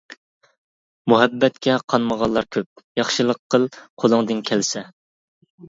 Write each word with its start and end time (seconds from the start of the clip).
مۇھەببەتكە 1.13 1.75
قانمىغانلار 1.93 2.49
كۆپ، 2.57 2.83
ياخشىلىق 3.03 3.43
قىل 3.57 3.71
قۇلۇڭدىن 3.79 4.43
كەلسە. 4.53 4.87